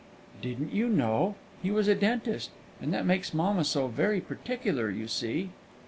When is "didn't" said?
0.41-0.73